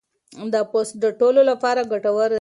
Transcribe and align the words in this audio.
دا 0.53 0.61
پوسټ 0.71 0.93
د 1.03 1.05
ټولو 1.19 1.41
لپاره 1.49 1.81
ګټور 1.91 2.27
دی. 2.29 2.29